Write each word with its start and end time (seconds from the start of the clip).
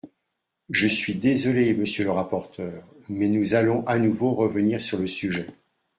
Je 0.71 0.87
suis 0.87 1.13
désolé, 1.13 1.75
monsieur 1.75 2.03
le 2.05 2.09
rapporteur, 2.09 2.83
mais 3.07 3.27
nous 3.27 3.53
allons 3.53 3.85
à 3.85 3.99
nouveau 3.99 4.33
revenir 4.33 4.81
sur 4.81 4.97
le 4.97 5.05
sujet. 5.05 5.51